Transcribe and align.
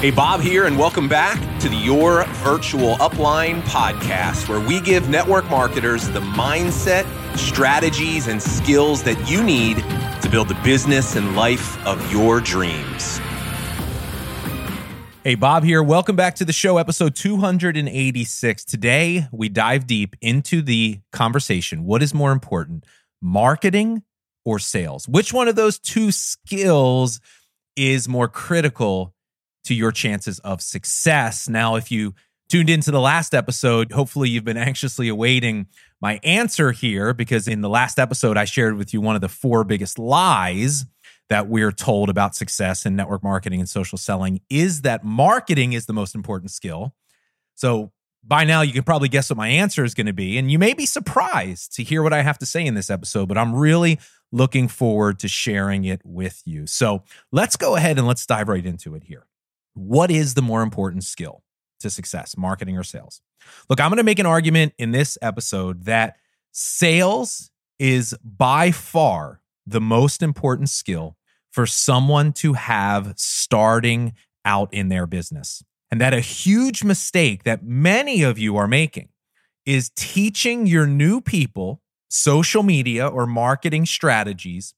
Hey, 0.00 0.10
Bob 0.10 0.42
here, 0.42 0.66
and 0.66 0.78
welcome 0.78 1.08
back 1.08 1.40
to 1.60 1.70
the 1.70 1.74
Your 1.74 2.26
Virtual 2.26 2.96
Upline 2.96 3.62
podcast, 3.62 4.46
where 4.46 4.60
we 4.60 4.78
give 4.82 5.08
network 5.08 5.48
marketers 5.48 6.06
the 6.10 6.20
mindset, 6.20 7.06
strategies, 7.34 8.26
and 8.26 8.42
skills 8.42 9.02
that 9.04 9.18
you 9.26 9.42
need 9.42 9.78
to 10.20 10.28
build 10.30 10.48
the 10.48 10.60
business 10.62 11.16
and 11.16 11.34
life 11.34 11.82
of 11.86 12.12
your 12.12 12.42
dreams. 12.42 13.16
Hey, 15.24 15.34
Bob 15.34 15.64
here. 15.64 15.82
Welcome 15.82 16.14
back 16.14 16.34
to 16.36 16.44
the 16.44 16.52
show, 16.52 16.76
episode 16.76 17.16
286. 17.16 18.66
Today, 18.66 19.26
we 19.32 19.48
dive 19.48 19.86
deep 19.86 20.14
into 20.20 20.60
the 20.60 21.00
conversation. 21.10 21.84
What 21.84 22.02
is 22.02 22.12
more 22.12 22.32
important, 22.32 22.84
marketing 23.22 24.02
or 24.44 24.58
sales? 24.58 25.08
Which 25.08 25.32
one 25.32 25.48
of 25.48 25.56
those 25.56 25.78
two 25.78 26.12
skills 26.12 27.18
is 27.76 28.10
more 28.10 28.28
critical 28.28 29.14
to 29.66 29.74
your 29.74 29.92
chances 29.92 30.38
of 30.40 30.60
success. 30.60 31.48
Now, 31.48 31.76
if 31.76 31.90
you 31.90 32.14
tuned 32.48 32.70
into 32.70 32.90
the 32.90 33.00
last 33.00 33.34
episode, 33.34 33.92
hopefully 33.92 34.28
you've 34.28 34.44
been 34.44 34.56
anxiously 34.56 35.08
awaiting 35.08 35.66
my 36.00 36.20
answer 36.22 36.72
here 36.72 37.14
because 37.14 37.48
in 37.48 37.60
the 37.60 37.68
last 37.68 37.98
episode, 37.98 38.36
I 38.36 38.44
shared 38.44 38.76
with 38.76 38.92
you 38.92 39.00
one 39.00 39.14
of 39.14 39.20
the 39.20 39.28
four 39.28 39.64
biggest 39.64 39.98
lies 39.98 40.86
that 41.28 41.48
we're 41.48 41.72
told 41.72 42.08
about 42.08 42.36
success 42.36 42.86
in 42.86 42.94
network 42.94 43.22
marketing 43.22 43.60
and 43.60 43.68
social 43.68 43.98
selling 43.98 44.40
is 44.48 44.82
that 44.82 45.04
marketing 45.04 45.72
is 45.72 45.86
the 45.86 45.92
most 45.92 46.14
important 46.14 46.50
skill. 46.50 46.94
So 47.54 47.90
by 48.22 48.44
now, 48.44 48.62
you 48.62 48.72
can 48.72 48.82
probably 48.82 49.08
guess 49.08 49.30
what 49.30 49.36
my 49.36 49.48
answer 49.48 49.84
is 49.84 49.94
going 49.94 50.06
to 50.06 50.12
be. 50.12 50.38
And 50.38 50.50
you 50.50 50.58
may 50.58 50.74
be 50.74 50.86
surprised 50.86 51.74
to 51.76 51.82
hear 51.82 52.02
what 52.02 52.12
I 52.12 52.22
have 52.22 52.38
to 52.38 52.46
say 52.46 52.64
in 52.64 52.74
this 52.74 52.90
episode, 52.90 53.26
but 53.28 53.38
I'm 53.38 53.54
really 53.54 53.98
looking 54.32 54.68
forward 54.68 55.18
to 55.20 55.28
sharing 55.28 55.84
it 55.84 56.00
with 56.04 56.42
you. 56.44 56.66
So 56.66 57.02
let's 57.32 57.56
go 57.56 57.76
ahead 57.76 57.98
and 57.98 58.06
let's 58.06 58.26
dive 58.26 58.48
right 58.48 58.64
into 58.64 58.94
it 58.94 59.04
here. 59.04 59.26
What 59.76 60.10
is 60.10 60.34
the 60.34 60.42
more 60.42 60.62
important 60.62 61.04
skill 61.04 61.42
to 61.80 61.90
success, 61.90 62.36
marketing 62.36 62.78
or 62.78 62.82
sales? 62.82 63.20
Look, 63.68 63.78
I'm 63.78 63.90
going 63.90 63.98
to 63.98 64.04
make 64.04 64.18
an 64.18 64.26
argument 64.26 64.72
in 64.78 64.90
this 64.90 65.18
episode 65.20 65.84
that 65.84 66.16
sales 66.52 67.50
is 67.78 68.16
by 68.24 68.70
far 68.70 69.42
the 69.66 69.80
most 69.80 70.22
important 70.22 70.70
skill 70.70 71.16
for 71.52 71.66
someone 71.66 72.32
to 72.32 72.54
have 72.54 73.12
starting 73.16 74.14
out 74.46 74.72
in 74.72 74.88
their 74.88 75.06
business. 75.06 75.62
And 75.90 76.00
that 76.00 76.14
a 76.14 76.20
huge 76.20 76.82
mistake 76.82 77.44
that 77.44 77.62
many 77.62 78.22
of 78.22 78.38
you 78.38 78.56
are 78.56 78.66
making 78.66 79.10
is 79.66 79.90
teaching 79.94 80.66
your 80.66 80.86
new 80.86 81.20
people 81.20 81.82
social 82.08 82.62
media 82.62 83.06
or 83.06 83.26
marketing 83.26 83.84
strategies 83.84 84.74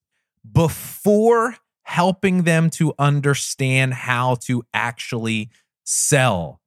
before 0.50 1.56
helping 1.88 2.42
them 2.42 2.68
to 2.68 2.92
understand 2.98 3.94
how 3.94 4.34
to 4.34 4.62
actually 4.74 5.48
sell. 5.84 6.60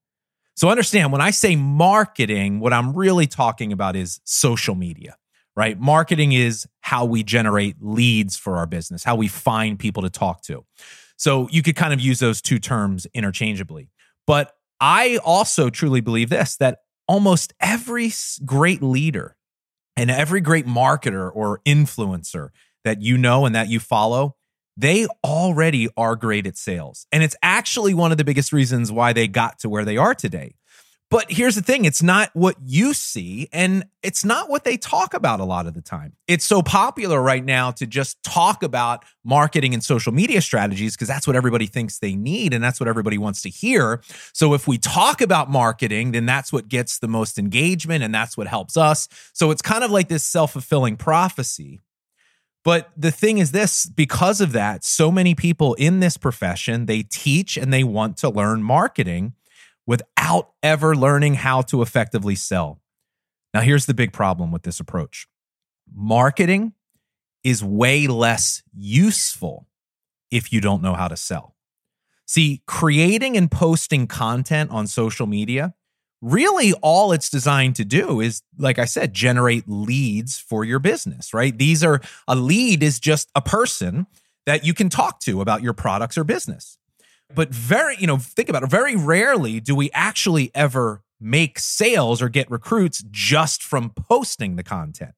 So, 0.55 0.67
understand 0.67 1.11
when 1.11 1.21
I 1.21 1.29
say 1.29 1.55
marketing, 1.55 2.59
what 2.59 2.73
I'm 2.73 2.93
really 2.93 3.27
talking 3.27 3.71
about 3.71 3.95
is 3.95 4.19
social 4.23 4.73
media, 4.73 5.15
right? 5.55 5.79
Marketing 5.79 6.31
is 6.31 6.67
how 6.81 7.05
we 7.05 7.21
generate 7.21 7.75
leads 7.79 8.35
for 8.35 8.57
our 8.57 8.65
business, 8.65 9.03
how 9.03 9.15
we 9.15 9.27
find 9.27 9.77
people 9.77 10.01
to 10.01 10.09
talk 10.09 10.41
to. 10.43 10.65
So, 11.17 11.47
you 11.51 11.61
could 11.61 11.75
kind 11.75 11.93
of 11.93 12.01
use 12.01 12.17
those 12.17 12.41
two 12.41 12.57
terms 12.57 13.05
interchangeably. 13.13 13.91
But 14.25 14.51
I 14.79 15.19
also 15.23 15.69
truly 15.69 16.01
believe 16.01 16.29
this 16.29 16.57
that 16.57 16.79
almost 17.07 17.53
every 17.59 18.11
great 18.43 18.81
leader 18.81 19.37
and 19.95 20.09
every 20.09 20.41
great 20.41 20.65
marketer 20.65 21.29
or 21.31 21.61
influencer 21.63 22.49
that 22.83 23.03
you 23.03 23.19
know 23.19 23.45
and 23.45 23.53
that 23.53 23.69
you 23.69 23.79
follow 23.79 24.35
they 24.77 25.07
already 25.23 25.89
are 25.97 26.15
great 26.15 26.47
at 26.47 26.57
sales. 26.57 27.05
And 27.11 27.23
it's 27.23 27.35
actually 27.41 27.93
one 27.93 28.11
of 28.11 28.17
the 28.17 28.23
biggest 28.23 28.53
reasons 28.53 28.91
why 28.91 29.13
they 29.13 29.27
got 29.27 29.59
to 29.59 29.69
where 29.69 29.85
they 29.85 29.97
are 29.97 30.15
today. 30.15 30.55
But 31.11 31.29
here's 31.29 31.55
the 31.55 31.61
thing 31.61 31.83
it's 31.83 32.01
not 32.01 32.29
what 32.31 32.55
you 32.63 32.93
see, 32.93 33.49
and 33.51 33.83
it's 34.01 34.23
not 34.23 34.49
what 34.49 34.63
they 34.63 34.77
talk 34.77 35.13
about 35.13 35.41
a 35.41 35.43
lot 35.43 35.67
of 35.67 35.73
the 35.73 35.81
time. 35.81 36.13
It's 36.25 36.45
so 36.45 36.61
popular 36.61 37.21
right 37.21 37.43
now 37.43 37.71
to 37.71 37.85
just 37.85 38.23
talk 38.23 38.63
about 38.63 39.03
marketing 39.25 39.73
and 39.73 39.83
social 39.83 40.13
media 40.13 40.41
strategies 40.41 40.95
because 40.95 41.09
that's 41.09 41.27
what 41.27 41.35
everybody 41.35 41.67
thinks 41.67 41.99
they 41.99 42.15
need 42.15 42.53
and 42.53 42.63
that's 42.63 42.79
what 42.79 42.87
everybody 42.87 43.17
wants 43.17 43.41
to 43.41 43.49
hear. 43.49 44.01
So 44.33 44.53
if 44.53 44.69
we 44.69 44.77
talk 44.77 45.19
about 45.19 45.51
marketing, 45.51 46.13
then 46.13 46.25
that's 46.25 46.53
what 46.53 46.69
gets 46.69 46.99
the 46.99 47.09
most 47.09 47.37
engagement 47.37 48.05
and 48.05 48.15
that's 48.15 48.37
what 48.37 48.47
helps 48.47 48.77
us. 48.77 49.09
So 49.33 49.51
it's 49.51 49.61
kind 49.61 49.83
of 49.83 49.91
like 49.91 50.07
this 50.07 50.23
self 50.23 50.53
fulfilling 50.53 50.95
prophecy. 50.95 51.81
But 52.63 52.91
the 52.95 53.11
thing 53.11 53.39
is 53.39 53.51
this 53.51 53.87
because 53.87 54.39
of 54.39 54.51
that, 54.51 54.83
so 54.83 55.11
many 55.11 55.33
people 55.33 55.73
in 55.75 55.99
this 55.99 56.17
profession, 56.17 56.85
they 56.85 57.03
teach 57.03 57.57
and 57.57 57.73
they 57.73 57.83
want 57.83 58.17
to 58.17 58.29
learn 58.29 58.61
marketing 58.61 59.33
without 59.87 60.51
ever 60.61 60.95
learning 60.95 61.35
how 61.35 61.61
to 61.63 61.81
effectively 61.81 62.35
sell. 62.35 62.79
Now, 63.53 63.61
here's 63.61 63.87
the 63.87 63.93
big 63.93 64.13
problem 64.13 64.51
with 64.51 64.63
this 64.63 64.79
approach 64.79 65.27
marketing 65.93 66.73
is 67.43 67.63
way 67.63 68.07
less 68.07 68.61
useful 68.73 69.67
if 70.29 70.53
you 70.53 70.61
don't 70.61 70.81
know 70.81 70.93
how 70.93 71.07
to 71.07 71.17
sell. 71.17 71.55
See, 72.25 72.61
creating 72.65 73.35
and 73.35 73.51
posting 73.51 74.07
content 74.07 74.71
on 74.71 74.87
social 74.87 75.27
media 75.27 75.73
really 76.21 76.73
all 76.81 77.11
it's 77.11 77.29
designed 77.29 77.75
to 77.75 77.83
do 77.83 78.21
is 78.21 78.43
like 78.57 78.77
i 78.77 78.85
said 78.85 79.11
generate 79.13 79.63
leads 79.67 80.37
for 80.37 80.63
your 80.63 80.79
business 80.79 81.33
right? 81.33 81.57
These 81.57 81.83
are 81.83 82.01
a 82.27 82.35
lead 82.35 82.83
is 82.83 82.99
just 82.99 83.29
a 83.35 83.41
person 83.41 84.07
that 84.45 84.63
you 84.65 84.73
can 84.73 84.89
talk 84.89 85.19
to 85.21 85.41
about 85.41 85.61
your 85.61 85.73
products 85.73 86.17
or 86.17 86.23
business. 86.23 86.77
But 87.33 87.49
very 87.49 87.95
you 87.97 88.07
know 88.07 88.17
think 88.17 88.49
about 88.49 88.63
it 88.63 88.69
very 88.69 88.95
rarely 88.95 89.59
do 89.59 89.75
we 89.75 89.89
actually 89.91 90.51
ever 90.53 91.03
make 91.19 91.59
sales 91.59 92.21
or 92.21 92.29
get 92.29 92.49
recruits 92.49 93.03
just 93.11 93.63
from 93.63 93.91
posting 93.91 94.55
the 94.55 94.63
content 94.63 95.13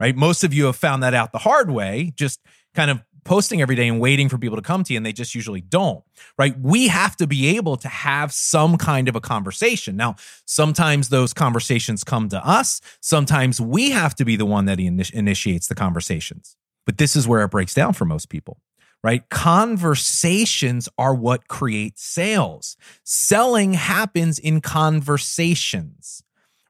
right? 0.00 0.16
Most 0.16 0.42
of 0.42 0.54
you 0.54 0.64
have 0.64 0.76
found 0.76 1.02
that 1.02 1.14
out 1.14 1.30
the 1.30 1.38
hard 1.38 1.70
way 1.70 2.12
just 2.16 2.40
kind 2.74 2.90
of 2.90 3.02
posting 3.24 3.62
every 3.62 3.76
day 3.76 3.88
and 3.88 4.00
waiting 4.00 4.28
for 4.28 4.38
people 4.38 4.56
to 4.56 4.62
come 4.62 4.84
to 4.84 4.92
you 4.92 4.96
and 4.96 5.06
they 5.06 5.12
just 5.12 5.34
usually 5.34 5.60
don't 5.60 6.04
right? 6.38 6.58
We 6.60 6.88
have 6.88 7.16
to 7.16 7.26
be 7.26 7.56
able 7.56 7.76
to 7.78 7.88
have 7.88 8.32
some 8.32 8.76
kind 8.76 9.08
of 9.08 9.16
a 9.16 9.20
conversation. 9.20 9.96
Now 9.96 10.16
sometimes 10.46 11.08
those 11.08 11.32
conversations 11.32 12.04
come 12.04 12.28
to 12.30 12.46
us. 12.46 12.80
Sometimes 13.00 13.60
we 13.60 13.90
have 13.90 14.14
to 14.16 14.24
be 14.24 14.36
the 14.36 14.46
one 14.46 14.66
that 14.66 14.80
initiates 14.80 15.68
the 15.68 15.74
conversations. 15.74 16.56
But 16.86 16.98
this 16.98 17.14
is 17.16 17.28
where 17.28 17.42
it 17.42 17.50
breaks 17.50 17.74
down 17.74 17.92
for 17.92 18.04
most 18.04 18.28
people 18.28 18.60
right? 19.02 19.30
Conversations 19.30 20.86
are 20.98 21.14
what 21.14 21.48
create 21.48 21.98
sales. 21.98 22.76
Selling 23.02 23.72
happens 23.72 24.38
in 24.38 24.60
conversations 24.60 26.22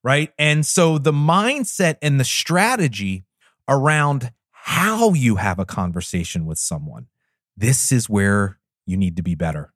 right? 0.03 0.32
And 0.38 0.65
so 0.65 0.99
the 0.99 1.12
mindset 1.12 1.97
and 2.03 2.19
the 2.19 2.25
strategy 2.25 3.25
around 3.69 4.32
how 4.70 5.12
you 5.14 5.34
have 5.34 5.58
a 5.58 5.64
conversation 5.64 6.47
with 6.47 6.56
someone. 6.56 7.08
This 7.56 7.91
is 7.91 8.08
where 8.08 8.60
you 8.86 8.97
need 8.97 9.16
to 9.16 9.22
be 9.22 9.34
better, 9.34 9.72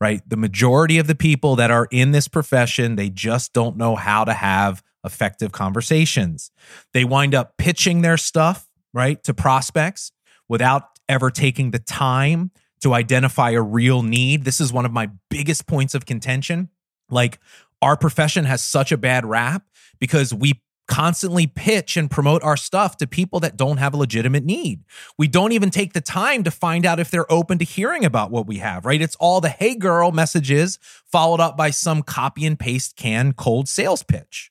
right? 0.00 0.22
The 0.26 0.38
majority 0.38 0.96
of 0.96 1.06
the 1.06 1.14
people 1.14 1.56
that 1.56 1.70
are 1.70 1.86
in 1.90 2.12
this 2.12 2.26
profession, 2.26 2.96
they 2.96 3.10
just 3.10 3.52
don't 3.52 3.76
know 3.76 3.96
how 3.96 4.24
to 4.24 4.32
have 4.32 4.82
effective 5.04 5.52
conversations. 5.52 6.50
They 6.94 7.04
wind 7.04 7.34
up 7.34 7.58
pitching 7.58 8.00
their 8.00 8.16
stuff, 8.16 8.66
right, 8.94 9.22
to 9.24 9.34
prospects 9.34 10.10
without 10.48 10.84
ever 11.06 11.30
taking 11.30 11.70
the 11.70 11.78
time 11.78 12.50
to 12.80 12.94
identify 12.94 13.50
a 13.50 13.60
real 13.60 14.02
need. 14.02 14.44
This 14.44 14.58
is 14.58 14.72
one 14.72 14.86
of 14.86 14.92
my 14.92 15.10
biggest 15.28 15.66
points 15.66 15.94
of 15.94 16.06
contention. 16.06 16.70
Like, 17.10 17.40
our 17.82 17.94
profession 17.94 18.46
has 18.46 18.62
such 18.62 18.90
a 18.90 18.96
bad 18.96 19.26
rap 19.26 19.64
because 19.98 20.32
we 20.32 20.62
constantly 20.90 21.46
pitch 21.46 21.96
and 21.96 22.10
promote 22.10 22.42
our 22.42 22.56
stuff 22.56 22.96
to 22.96 23.06
people 23.06 23.38
that 23.40 23.56
don't 23.56 23.76
have 23.76 23.94
a 23.94 23.96
legitimate 23.96 24.44
need. 24.44 24.82
We 25.16 25.28
don't 25.28 25.52
even 25.52 25.70
take 25.70 25.92
the 25.92 26.00
time 26.00 26.42
to 26.42 26.50
find 26.50 26.84
out 26.84 26.98
if 26.98 27.12
they're 27.12 27.30
open 27.32 27.58
to 27.58 27.64
hearing 27.64 28.04
about 28.04 28.32
what 28.32 28.48
we 28.48 28.58
have, 28.58 28.84
right? 28.84 29.00
It's 29.00 29.14
all 29.16 29.40
the 29.40 29.50
hey 29.50 29.76
girl 29.76 30.10
messages 30.10 30.80
followed 31.06 31.38
up 31.38 31.56
by 31.56 31.70
some 31.70 32.02
copy 32.02 32.44
and 32.44 32.58
paste 32.58 32.96
can 32.96 33.32
cold 33.32 33.68
sales 33.68 34.02
pitch. 34.02 34.50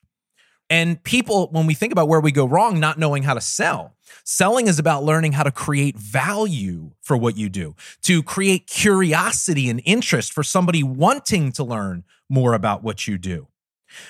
And 0.70 1.04
people, 1.04 1.50
when 1.52 1.68
we 1.68 1.74
think 1.74 1.92
about 1.92 2.08
where 2.08 2.22
we 2.22 2.32
go 2.32 2.46
wrong, 2.46 2.80
not 2.80 2.98
knowing 2.98 3.24
how 3.24 3.34
to 3.34 3.42
sell, 3.42 3.98
selling 4.24 4.68
is 4.68 4.80
about 4.80 5.04
learning 5.04 5.34
how 5.34 5.44
to 5.44 5.52
create 5.52 5.98
value 5.98 6.92
for 7.02 7.18
what 7.18 7.36
you 7.36 7.50
do, 7.50 7.76
to 8.04 8.24
create 8.24 8.66
curiosity 8.66 9.70
and 9.70 9.82
interest 9.84 10.32
for 10.32 10.44
somebody 10.44 10.84
wanting 10.84 11.52
to 11.52 11.66
learn 11.66 12.06
more 12.30 12.54
about 12.54 12.82
what 12.82 13.08
you 13.08 13.18
do. 13.18 13.48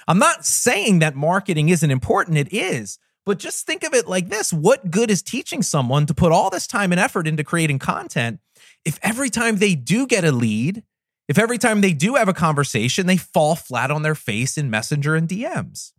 I'm 0.08 0.20
not 0.20 0.46
saying 0.46 1.00
that 1.00 1.16
marketing 1.16 1.70
isn't 1.70 1.92
important, 1.92 2.38
it 2.38 2.54
is. 2.54 3.00
But 3.26 3.40
just 3.40 3.66
think 3.66 3.84
of 3.84 3.94
it 3.94 4.08
like 4.08 4.30
this 4.30 4.52
what 4.52 4.90
good 4.90 5.12
is 5.12 5.22
teaching 5.22 5.62
someone 5.62 6.06
to 6.08 6.14
put 6.14 6.32
all 6.32 6.50
this 6.50 6.68
time 6.68 6.92
and 6.92 7.00
effort 7.00 7.28
into 7.28 7.44
creating 7.44 7.80
content 7.80 8.40
if 8.86 8.98
every 9.04 9.30
time 9.30 9.58
they 9.58 9.76
do 9.76 10.08
get 10.08 10.24
a 10.24 10.32
lead, 10.32 10.84
if 11.28 11.38
every 11.38 11.58
time 11.58 11.82
they 11.82 11.94
do 11.94 12.16
have 12.16 12.28
a 12.28 12.34
conversation, 12.34 13.06
they 13.06 13.18
fall 13.18 13.56
flat 13.56 13.92
on 13.92 14.02
their 14.02 14.16
face 14.16 14.58
in 14.58 14.70
Messenger 14.70 15.16
and 15.16 15.28
DMs? 15.28 15.92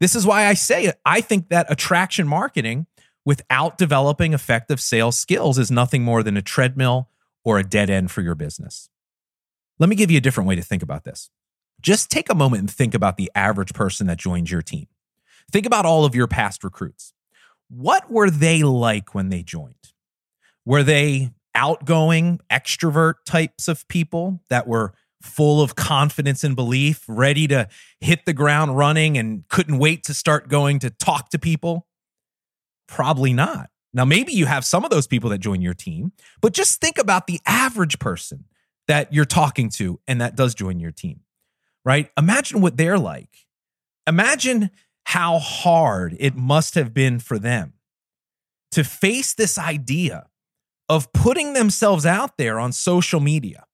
This 0.00 0.14
is 0.14 0.26
why 0.26 0.46
I 0.46 0.54
say 0.54 0.84
it. 0.84 0.98
I 1.04 1.20
think 1.20 1.48
that 1.48 1.70
attraction 1.70 2.26
marketing 2.26 2.86
without 3.24 3.78
developing 3.78 4.32
effective 4.32 4.80
sales 4.80 5.18
skills 5.18 5.58
is 5.58 5.70
nothing 5.70 6.02
more 6.02 6.22
than 6.22 6.36
a 6.36 6.42
treadmill 6.42 7.08
or 7.44 7.58
a 7.58 7.64
dead 7.64 7.90
end 7.90 8.10
for 8.10 8.22
your 8.22 8.34
business. 8.34 8.88
Let 9.78 9.88
me 9.88 9.96
give 9.96 10.10
you 10.10 10.18
a 10.18 10.22
different 10.22 10.48
way 10.48 10.56
to 10.56 10.62
think 10.62 10.82
about 10.82 11.04
this. 11.04 11.30
Just 11.86 12.10
take 12.10 12.28
a 12.28 12.34
moment 12.34 12.62
and 12.62 12.70
think 12.70 12.94
about 12.94 13.16
the 13.16 13.30
average 13.36 13.72
person 13.72 14.08
that 14.08 14.18
joins 14.18 14.50
your 14.50 14.60
team. 14.60 14.88
Think 15.52 15.66
about 15.66 15.86
all 15.86 16.04
of 16.04 16.16
your 16.16 16.26
past 16.26 16.64
recruits. 16.64 17.12
What 17.68 18.10
were 18.10 18.28
they 18.28 18.64
like 18.64 19.14
when 19.14 19.28
they 19.28 19.44
joined? 19.44 19.92
Were 20.64 20.82
they 20.82 21.30
outgoing, 21.54 22.40
extrovert 22.50 23.14
types 23.24 23.68
of 23.68 23.86
people 23.86 24.42
that 24.50 24.66
were 24.66 24.94
full 25.22 25.62
of 25.62 25.76
confidence 25.76 26.42
and 26.42 26.56
belief, 26.56 27.04
ready 27.06 27.46
to 27.46 27.68
hit 28.00 28.26
the 28.26 28.32
ground 28.32 28.76
running 28.76 29.16
and 29.16 29.46
couldn't 29.46 29.78
wait 29.78 30.02
to 30.06 30.14
start 30.14 30.48
going 30.48 30.80
to 30.80 30.90
talk 30.90 31.30
to 31.30 31.38
people? 31.38 31.86
Probably 32.88 33.32
not. 33.32 33.70
Now, 33.94 34.04
maybe 34.04 34.32
you 34.32 34.46
have 34.46 34.64
some 34.64 34.84
of 34.84 34.90
those 34.90 35.06
people 35.06 35.30
that 35.30 35.38
join 35.38 35.60
your 35.60 35.72
team, 35.72 36.10
but 36.40 36.52
just 36.52 36.80
think 36.80 36.98
about 36.98 37.28
the 37.28 37.40
average 37.46 38.00
person 38.00 38.46
that 38.88 39.12
you're 39.12 39.24
talking 39.24 39.68
to 39.70 40.00
and 40.08 40.20
that 40.20 40.34
does 40.34 40.52
join 40.52 40.80
your 40.80 40.90
team, 40.90 41.20
right? 41.86 42.10
Imagine 42.18 42.60
what 42.60 42.76
they're 42.76 42.98
like. 42.98 43.46
Imagine 44.08 44.70
how 45.04 45.38
hard 45.38 46.16
it 46.18 46.34
must 46.34 46.74
have 46.74 46.92
been 46.92 47.20
for 47.20 47.38
them 47.38 47.74
to 48.72 48.82
face 48.82 49.32
this 49.32 49.56
idea 49.56 50.26
of 50.88 51.12
putting 51.12 51.52
themselves 51.52 52.04
out 52.04 52.36
there 52.36 52.58
on 52.58 52.72
social 52.72 53.20
media 53.20 53.64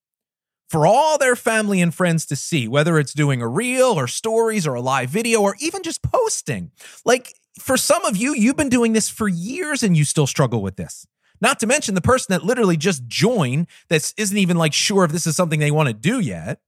for 0.69 0.87
all 0.87 1.19
their 1.19 1.35
family 1.35 1.81
and 1.81 1.95
friends 1.95 2.27
to 2.27 2.37
see, 2.37 2.69
whether 2.69 2.99
it's 2.99 3.15
doing 3.15 3.41
a 3.43 3.49
reel 3.49 3.99
or 3.99 4.07
stories 4.07 4.67
or 4.67 4.75
a 4.75 4.81
live 4.81 5.09
video 5.09 5.41
or 5.41 5.57
even 5.61 5.83
just 5.83 6.03
posting. 6.03 6.71
Like 7.05 7.35
for 7.59 7.79
some 7.79 8.05
of 8.05 8.17
you, 8.17 8.35
you've 8.35 8.57
been 8.57 8.69
doing 8.69 8.93
this 8.93 9.09
for 9.09 9.27
years 9.27 9.83
and 9.83 9.97
you 9.97 10.05
still 10.05 10.27
struggle 10.27 10.63
with 10.63 10.77
this. 10.77 11.07
Not 11.41 11.59
to 11.61 11.67
mention 11.67 11.95
the 11.95 12.01
person 12.01 12.33
that 12.33 12.45
literally 12.45 12.77
just 12.77 13.07
joined 13.07 13.69
that 13.89 14.13
isn't 14.19 14.37
even 14.37 14.57
like 14.59 14.75
sure 14.75 15.05
if 15.05 15.13
this 15.13 15.27
is 15.27 15.35
something 15.35 15.61
they 15.61 15.71
want 15.71 15.89
to 15.89 15.95
do 15.95 16.21
yet 16.21 16.61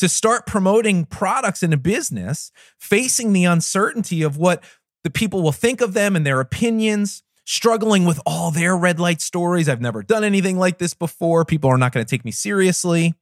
to 0.00 0.08
start 0.08 0.46
promoting 0.46 1.06
products 1.06 1.62
in 1.62 1.72
a 1.72 1.76
business, 1.76 2.50
facing 2.78 3.32
the 3.32 3.44
uncertainty 3.44 4.22
of 4.22 4.36
what 4.36 4.62
the 5.04 5.10
people 5.10 5.42
will 5.42 5.52
think 5.52 5.80
of 5.80 5.94
them 5.94 6.16
and 6.16 6.26
their 6.26 6.40
opinions, 6.40 7.22
struggling 7.44 8.04
with 8.04 8.20
all 8.26 8.50
their 8.50 8.76
red 8.76 9.00
light 9.00 9.20
stories. 9.20 9.68
I've 9.68 9.80
never 9.80 10.02
done 10.02 10.24
anything 10.24 10.58
like 10.58 10.78
this 10.78 10.94
before. 10.94 11.44
People 11.44 11.70
are 11.70 11.78
not 11.78 11.92
going 11.92 12.04
to 12.04 12.10
take 12.10 12.24
me 12.24 12.30
seriously. 12.30 13.14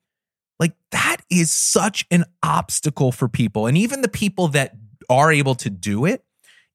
Like 0.59 0.75
that 0.91 1.19
is 1.31 1.51
such 1.51 2.07
an 2.11 2.25
obstacle 2.43 3.13
for 3.13 3.29
people. 3.29 3.67
And 3.67 3.77
even 3.77 4.03
the 4.03 4.09
people 4.09 4.49
that 4.49 4.75
are 5.09 5.33
able 5.33 5.55
to 5.57 5.71
do 5.71 6.05
it, 6.05 6.25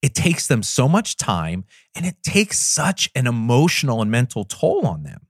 it 0.01 0.15
takes 0.15 0.47
them 0.47 0.63
so 0.63 0.88
much 0.88 1.15
time 1.15 1.65
and 1.95 2.05
it 2.05 2.15
takes 2.23 2.59
such 2.59 3.09
an 3.15 3.27
emotional 3.27 4.01
and 4.01 4.11
mental 4.11 4.44
toll 4.44 4.85
on 4.85 5.03
them. 5.03 5.27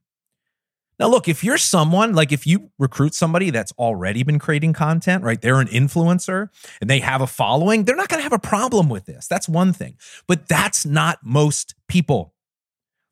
Now, 0.98 1.08
look, 1.08 1.28
if 1.28 1.42
you're 1.42 1.58
someone 1.58 2.14
like 2.14 2.30
if 2.30 2.46
you 2.46 2.70
recruit 2.78 3.14
somebody 3.14 3.50
that's 3.50 3.72
already 3.72 4.22
been 4.22 4.38
creating 4.38 4.74
content, 4.74 5.24
right? 5.24 5.40
They're 5.40 5.60
an 5.60 5.68
influencer 5.68 6.48
and 6.80 6.88
they 6.88 7.00
have 7.00 7.20
a 7.20 7.26
following, 7.26 7.84
they're 7.84 7.96
not 7.96 8.08
going 8.08 8.20
to 8.20 8.22
have 8.22 8.32
a 8.32 8.38
problem 8.38 8.88
with 8.88 9.06
this. 9.06 9.26
That's 9.26 9.48
one 9.48 9.72
thing. 9.72 9.96
But 10.28 10.48
that's 10.48 10.86
not 10.86 11.18
most 11.24 11.74
people. 11.88 12.34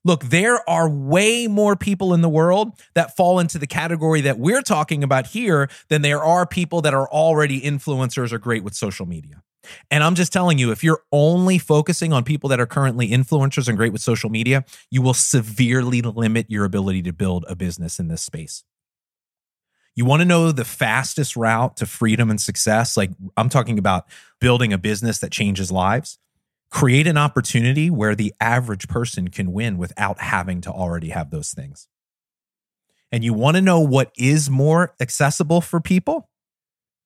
Look, 0.04 0.24
there 0.24 0.68
are 0.68 0.88
way 0.88 1.46
more 1.46 1.76
people 1.76 2.12
in 2.12 2.22
the 2.22 2.28
world 2.28 2.72
that 2.94 3.16
fall 3.16 3.38
into 3.38 3.58
the 3.58 3.68
category 3.68 4.20
that 4.22 4.38
we're 4.38 4.62
talking 4.62 5.04
about 5.04 5.28
here 5.28 5.68
than 5.88 6.02
there 6.02 6.22
are 6.24 6.44
people 6.44 6.82
that 6.82 6.94
are 6.94 7.08
already 7.08 7.60
influencers 7.60 8.32
or 8.32 8.38
great 8.38 8.64
with 8.64 8.74
social 8.74 9.06
media. 9.06 9.42
And 9.90 10.02
I'm 10.02 10.14
just 10.14 10.32
telling 10.32 10.58
you, 10.58 10.70
if 10.72 10.82
you're 10.82 11.02
only 11.12 11.58
focusing 11.58 12.12
on 12.12 12.24
people 12.24 12.48
that 12.50 12.60
are 12.60 12.66
currently 12.66 13.08
influencers 13.08 13.68
and 13.68 13.76
great 13.76 13.92
with 13.92 14.02
social 14.02 14.30
media, 14.30 14.64
you 14.90 15.02
will 15.02 15.14
severely 15.14 16.02
limit 16.02 16.50
your 16.50 16.64
ability 16.64 17.02
to 17.02 17.12
build 17.12 17.44
a 17.48 17.54
business 17.54 17.98
in 17.98 18.08
this 18.08 18.22
space. 18.22 18.64
You 19.94 20.04
want 20.04 20.20
to 20.20 20.26
know 20.26 20.52
the 20.52 20.64
fastest 20.64 21.36
route 21.36 21.76
to 21.76 21.86
freedom 21.86 22.30
and 22.30 22.40
success? 22.40 22.96
Like 22.96 23.10
I'm 23.36 23.48
talking 23.48 23.78
about 23.78 24.06
building 24.40 24.72
a 24.72 24.78
business 24.78 25.18
that 25.18 25.30
changes 25.30 25.70
lives. 25.70 26.18
Create 26.70 27.06
an 27.06 27.18
opportunity 27.18 27.90
where 27.90 28.14
the 28.14 28.32
average 28.40 28.88
person 28.88 29.28
can 29.28 29.52
win 29.52 29.76
without 29.76 30.18
having 30.20 30.62
to 30.62 30.70
already 30.70 31.10
have 31.10 31.30
those 31.30 31.52
things. 31.52 31.88
And 33.10 33.22
you 33.22 33.34
want 33.34 33.56
to 33.56 33.60
know 33.60 33.80
what 33.80 34.10
is 34.16 34.48
more 34.48 34.94
accessible 34.98 35.60
for 35.60 35.80
people? 35.80 36.30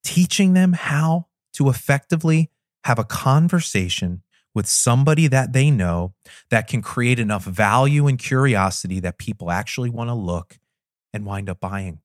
Teaching 0.04 0.52
them 0.52 0.72
how 0.72 1.26
to 1.56 1.68
effectively 1.68 2.50
have 2.84 2.98
a 2.98 3.04
conversation 3.04 4.22
with 4.54 4.66
somebody 4.66 5.26
that 5.26 5.52
they 5.52 5.70
know 5.70 6.14
that 6.50 6.66
can 6.68 6.80
create 6.80 7.18
enough 7.18 7.44
value 7.44 8.06
and 8.06 8.18
curiosity 8.18 9.00
that 9.00 9.18
people 9.18 9.50
actually 9.50 9.90
want 9.90 10.08
to 10.08 10.14
look 10.14 10.58
and 11.12 11.26
wind 11.26 11.50
up 11.50 11.60
buying. 11.60 12.00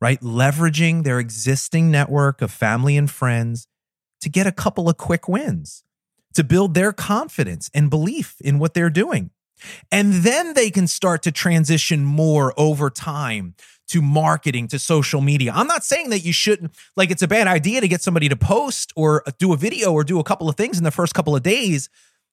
Right? 0.00 0.20
Leveraging 0.20 1.04
their 1.04 1.18
existing 1.18 1.90
network 1.90 2.42
of 2.42 2.50
family 2.50 2.96
and 2.96 3.10
friends 3.10 3.68
to 4.20 4.28
get 4.28 4.46
a 4.46 4.52
couple 4.52 4.88
of 4.88 4.96
quick 4.96 5.28
wins, 5.28 5.84
to 6.34 6.42
build 6.42 6.74
their 6.74 6.92
confidence 6.92 7.70
and 7.74 7.90
belief 7.90 8.36
in 8.40 8.58
what 8.58 8.74
they're 8.74 8.90
doing. 8.90 9.30
And 9.90 10.12
then 10.12 10.54
they 10.54 10.70
can 10.70 10.86
start 10.86 11.22
to 11.22 11.32
transition 11.32 12.04
more 12.04 12.52
over 12.56 12.90
time 12.90 13.54
to 13.88 14.00
marketing 14.00 14.68
to 14.68 14.78
social 14.78 15.20
media. 15.20 15.52
I'm 15.54 15.66
not 15.66 15.84
saying 15.84 16.10
that 16.10 16.20
you 16.20 16.32
shouldn't, 16.32 16.74
like, 16.96 17.10
it's 17.10 17.22
a 17.22 17.28
bad 17.28 17.46
idea 17.46 17.80
to 17.80 17.88
get 17.88 18.02
somebody 18.02 18.28
to 18.28 18.36
post 18.36 18.92
or 18.96 19.22
uh, 19.26 19.32
do 19.38 19.52
a 19.52 19.56
video 19.56 19.92
or 19.92 20.04
do 20.04 20.18
a 20.18 20.24
couple 20.24 20.48
of 20.48 20.56
things 20.56 20.78
in 20.78 20.84
the 20.84 20.90
first 20.90 21.14
couple 21.14 21.36
of 21.36 21.42
days. 21.42 21.90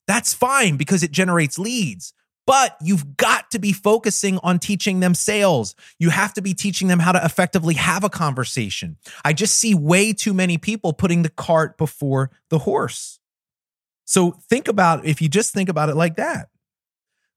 That's 0.08 0.34
fine 0.34 0.78
because 0.78 1.04
it 1.04 1.12
generates 1.12 1.60
leads. 1.60 2.14
But 2.48 2.76
you've 2.82 3.18
got 3.18 3.52
to 3.52 3.60
be 3.60 3.72
focusing 3.72 4.40
on 4.42 4.60
teaching 4.60 5.00
them 5.00 5.14
sales. 5.14 5.76
You 6.00 6.10
have 6.10 6.34
to 6.34 6.42
be 6.42 6.54
teaching 6.54 6.88
them 6.88 7.00
how 7.00 7.12
to 7.12 7.24
effectively 7.24 7.76
have 7.76 8.04
a 8.04 8.10
conversation. 8.10 8.98
I 9.24 9.34
just 9.34 9.60
see 9.60 9.76
way 9.76 10.12
too 10.12 10.34
many 10.34 10.58
people 10.58 10.92
putting 10.94 11.22
the 11.22 11.30
cart 11.30 11.78
before 11.78 12.32
the 12.50 12.60
horse. 12.60 13.20
So 14.06 14.32
think 14.50 14.68
about 14.68 15.06
if 15.06 15.22
you 15.22 15.30
just 15.30 15.54
think 15.54 15.70
about 15.70 15.90
it 15.90 15.96
like 15.96 16.16
that. 16.16 16.50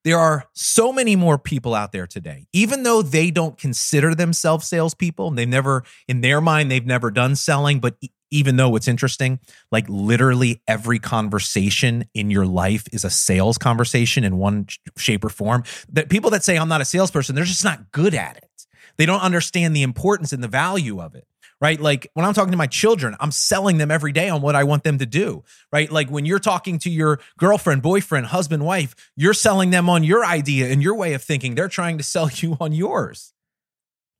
There 0.04 0.18
are 0.18 0.44
so 0.52 0.92
many 0.92 1.16
more 1.16 1.38
people 1.38 1.74
out 1.74 1.92
there 1.92 2.06
today, 2.06 2.46
even 2.52 2.82
though 2.82 3.00
they 3.00 3.30
don't 3.30 3.56
consider 3.56 4.14
themselves 4.14 4.68
salespeople. 4.68 5.30
They've 5.30 5.48
never, 5.48 5.84
in 6.06 6.20
their 6.20 6.42
mind, 6.42 6.70
they've 6.70 6.84
never 6.84 7.10
done 7.10 7.36
selling. 7.36 7.80
But 7.80 7.96
even 8.30 8.56
though 8.56 8.76
it's 8.76 8.86
interesting, 8.86 9.40
like 9.72 9.86
literally 9.88 10.60
every 10.68 10.98
conversation 10.98 12.04
in 12.12 12.30
your 12.30 12.44
life 12.44 12.84
is 12.92 13.04
a 13.04 13.10
sales 13.10 13.56
conversation 13.56 14.24
in 14.24 14.36
one 14.36 14.66
shape 14.98 15.24
or 15.24 15.30
form. 15.30 15.64
That 15.88 16.10
people 16.10 16.30
that 16.30 16.44
say, 16.44 16.58
I'm 16.58 16.68
not 16.68 16.82
a 16.82 16.84
salesperson, 16.84 17.34
they're 17.34 17.44
just 17.44 17.64
not 17.64 17.90
good 17.90 18.14
at 18.14 18.36
it. 18.36 18.66
They 18.98 19.06
don't 19.06 19.22
understand 19.22 19.74
the 19.74 19.82
importance 19.82 20.32
and 20.32 20.44
the 20.44 20.48
value 20.48 21.00
of 21.00 21.14
it 21.14 21.26
right? 21.64 21.80
Like 21.80 22.10
when 22.12 22.26
I'm 22.26 22.34
talking 22.34 22.50
to 22.50 22.58
my 22.58 22.66
children, 22.66 23.16
I'm 23.20 23.30
selling 23.30 23.78
them 23.78 23.90
every 23.90 24.12
day 24.12 24.28
on 24.28 24.42
what 24.42 24.54
I 24.54 24.64
want 24.64 24.84
them 24.84 24.98
to 24.98 25.06
do, 25.06 25.44
right? 25.72 25.90
Like 25.90 26.10
when 26.10 26.26
you're 26.26 26.38
talking 26.38 26.78
to 26.80 26.90
your 26.90 27.20
girlfriend, 27.38 27.80
boyfriend, 27.80 28.26
husband, 28.26 28.66
wife, 28.66 28.94
you're 29.16 29.32
selling 29.32 29.70
them 29.70 29.88
on 29.88 30.04
your 30.04 30.26
idea 30.26 30.70
and 30.70 30.82
your 30.82 30.94
way 30.94 31.14
of 31.14 31.22
thinking. 31.22 31.54
They're 31.54 31.68
trying 31.68 31.96
to 31.96 32.04
sell 32.14 32.28
you 32.30 32.58
on 32.60 32.72
yours. 32.72 33.32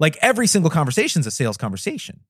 Like 0.00 0.16
every 0.22 0.46
single 0.46 0.70
conversation 0.70 1.20
is 1.20 1.26
a 1.26 1.30
sales 1.30 1.58
conversation. 1.58 2.20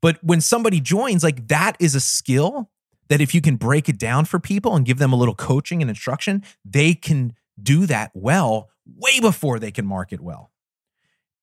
But 0.00 0.22
when 0.22 0.40
somebody 0.40 0.80
joins, 0.80 1.24
like 1.24 1.48
that 1.48 1.76
is 1.80 1.96
a 1.96 2.00
skill 2.00 2.70
that 3.08 3.20
if 3.20 3.34
you 3.34 3.40
can 3.40 3.56
break 3.56 3.88
it 3.88 3.98
down 3.98 4.26
for 4.26 4.38
people 4.38 4.76
and 4.76 4.86
give 4.86 4.98
them 4.98 5.12
a 5.12 5.16
little 5.16 5.34
coaching 5.34 5.82
and 5.82 5.90
instruction, 5.90 6.44
they 6.64 6.94
can 6.94 7.34
do 7.60 7.84
that 7.86 8.12
well 8.14 8.70
way 8.86 9.18
before 9.18 9.58
they 9.58 9.72
can 9.72 9.86
market 9.86 10.20
well. 10.20 10.52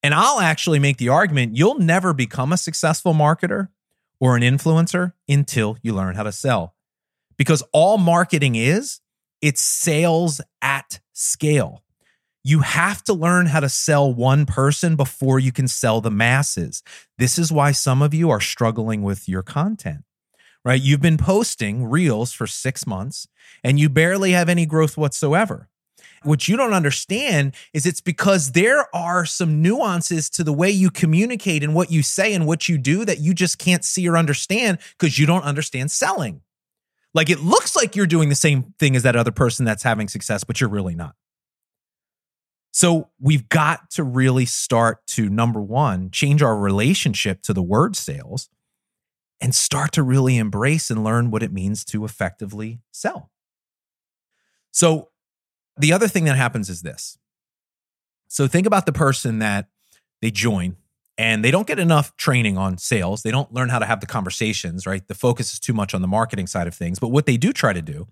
And 0.02 0.14
I'll 0.14 0.40
actually 0.40 0.80
make 0.80 0.98
the 0.98 1.10
argument 1.10 1.58
you'll 1.58 1.80
never 1.80 2.14
become 2.14 2.54
a 2.54 2.58
successful 2.58 3.14
marketer 3.14 3.70
or 4.20 4.36
an 4.36 4.44
influencer 4.44 5.14
until 5.28 5.78
you 5.82 5.94
learn 5.94 6.16
how 6.16 6.24
to 6.24 6.32
sell. 6.32 6.76
Because 7.38 7.64
all 7.74 7.98
marketing 7.98 8.56
is, 8.56 9.02
it's 9.42 9.62
sales 9.62 10.42
at 10.62 11.00
scale. 11.14 11.84
You 12.44 12.60
have 12.60 13.04
to 13.04 13.14
learn 13.14 13.48
how 13.48 13.60
to 13.60 13.70
sell 13.70 14.14
one 14.14 14.46
person 14.46 14.96
before 14.96 15.40
you 15.40 15.52
can 15.52 15.68
sell 15.68 16.02
the 16.02 16.12
masses. 16.12 16.84
This 17.18 17.38
is 17.38 17.52
why 17.52 17.72
some 17.72 18.02
of 18.02 18.14
you 18.14 18.30
are 18.30 18.42
struggling 18.42 19.04
with 19.04 19.28
your 19.28 19.44
content, 19.44 20.04
right? 20.64 20.82
You've 20.82 21.02
been 21.02 21.18
posting 21.18 21.86
reels 21.86 22.32
for 22.32 22.48
six 22.48 22.88
months 22.88 23.28
and 23.64 23.80
you 23.80 23.90
barely 23.90 24.32
have 24.32 24.50
any 24.50 24.66
growth 24.66 24.98
whatsoever. 24.98 25.70
What 26.24 26.48
you 26.48 26.58
don't 26.58 26.74
understand 26.74 27.56
is 27.74 27.86
it's 27.86 28.02
because 28.02 28.52
there 28.52 28.94
are 28.96 29.26
some 29.26 29.62
nuances 29.62 30.30
to 30.32 30.44
the 30.44 30.54
way 30.54 30.70
you 30.70 30.90
communicate 30.90 31.64
and 31.64 31.74
what 31.74 31.92
you 31.92 32.04
say 32.04 32.34
and 32.34 32.46
what 32.46 32.68
you 32.68 32.78
do 32.78 33.06
that 33.06 33.20
you 33.20 33.34
just 33.34 33.58
can't 33.58 33.86
see 33.86 34.08
or 34.08 34.18
understand 34.18 34.80
because 34.98 35.18
you 35.18 35.26
don't 35.26 35.44
understand 35.44 35.92
selling. 35.92 36.42
Like 37.14 37.30
it 37.30 37.40
looks 37.40 37.76
like 37.76 37.96
you're 37.96 38.06
doing 38.06 38.30
the 38.30 38.36
same 38.36 38.74
thing 38.80 38.96
as 38.96 39.04
that 39.04 39.16
other 39.16 39.32
person 39.32 39.66
that's 39.66 39.84
having 39.84 40.08
success, 40.08 40.44
but 40.44 40.62
you're 40.62 40.70
really 40.70 40.96
not. 40.96 41.16
So 42.72 43.10
we've 43.20 43.50
got 43.50 43.90
to 43.92 44.04
really 44.04 44.46
start 44.46 45.06
to 45.08 45.28
number 45.28 45.60
one, 45.60 46.12
change 46.12 46.44
our 46.44 46.56
relationship 46.56 47.42
to 47.44 47.54
the 47.54 47.64
word 47.64 47.96
sales 47.96 48.50
and 49.42 49.56
start 49.56 49.92
to 49.94 50.04
really 50.04 50.38
embrace 50.38 50.92
and 50.92 51.04
learn 51.04 51.32
what 51.32 51.42
it 51.42 51.52
means 51.52 51.84
to 51.86 52.06
effectively 52.06 52.80
sell. 52.92 53.32
So 54.72 55.10
the 55.80 55.94
other 55.94 56.08
thing 56.08 56.26
that 56.26 56.36
happens 56.36 56.70
is 56.70 56.82
this. 56.82 57.18
So 58.28 58.48
think 58.48 58.68
about 58.68 58.86
the 58.86 58.94
person 58.94 59.40
that 59.40 59.70
they 60.22 60.30
join 60.30 60.76
and 61.20 61.44
they 61.44 61.52
don't 61.52 61.68
get 61.68 61.80
enough 61.80 62.16
training 62.16 62.58
on 62.58 62.78
sales. 62.78 63.24
They 63.24 63.32
don't 63.32 63.52
learn 63.54 63.68
how 63.68 63.80
to 63.80 63.86
have 63.86 64.00
the 64.00 64.06
conversations, 64.06 64.88
right? 64.88 65.06
The 65.06 65.14
focus 65.14 65.52
is 65.52 65.60
too 65.60 65.74
much 65.74 65.94
on 65.94 66.02
the 66.02 66.08
marketing 66.08 66.48
side 66.48 66.66
of 66.66 66.74
things. 66.74 66.98
But 66.98 67.10
what 67.10 67.26
they 67.26 67.36
do 67.36 67.52
try 67.52 67.74
to 67.74 67.82
do 67.82 68.08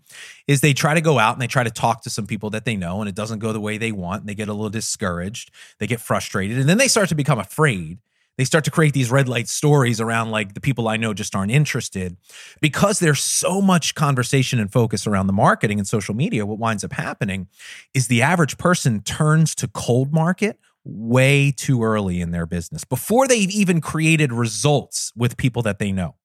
is 0.45 0.59
they 0.59 0.73
try 0.73 0.93
to 0.93 0.99
go 0.99 1.17
out 1.17 1.31
and 1.31 1.41
they 1.41 1.47
try 1.47 1.63
to 1.63 1.71
talk 1.71 2.01
to 2.01 2.09
some 2.09 2.27
people 2.27 2.49
that 2.49 2.65
they 2.65 2.75
know, 2.75 2.99
and 2.99 3.07
it 3.07 3.15
doesn't 3.15 3.39
go 3.39 3.53
the 3.53 3.61
way 3.61 3.77
they 3.77 3.93
want. 3.93 4.23
And 4.23 4.29
they 4.29 4.35
get 4.35 4.49
a 4.49 4.53
little 4.53 4.69
discouraged, 4.69 5.51
they 5.79 5.87
get 5.87 6.01
frustrated, 6.01 6.57
and 6.57 6.67
then 6.67 6.77
they 6.77 6.89
start 6.89 7.07
to 7.07 7.15
become 7.15 7.39
afraid. 7.39 7.99
They 8.37 8.43
start 8.43 8.65
to 8.65 8.71
create 8.71 8.93
these 8.93 9.09
red 9.09 9.27
light 9.27 9.47
stories 9.47 9.99
around 9.99 10.29
like 10.29 10.53
the 10.53 10.61
people 10.61 10.87
I 10.87 10.97
know 10.97 11.13
just 11.13 11.35
aren't 11.35 11.51
interested 11.51 12.17
because 12.61 12.99
there's 12.99 13.19
so 13.19 13.61
much 13.61 13.95
conversation 13.95 14.59
and 14.59 14.71
focus 14.71 15.07
around 15.07 15.27
the 15.27 15.33
marketing 15.33 15.79
and 15.79 15.87
social 15.87 16.15
media. 16.15 16.45
What 16.45 16.59
winds 16.59 16.83
up 16.83 16.93
happening 16.93 17.47
is 17.93 18.07
the 18.07 18.21
average 18.21 18.57
person 18.57 19.01
turns 19.01 19.55
to 19.55 19.67
cold 19.67 20.13
market 20.13 20.59
way 20.83 21.51
too 21.51 21.83
early 21.83 22.21
in 22.21 22.31
their 22.31 22.45
business 22.45 22.83
before 22.83 23.27
they've 23.27 23.49
even 23.49 23.81
created 23.81 24.31
results 24.31 25.11
with 25.15 25.35
people 25.35 25.61
that 25.63 25.79
they 25.79 25.91
know. 25.91 26.15